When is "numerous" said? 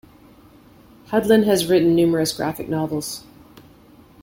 1.93-2.33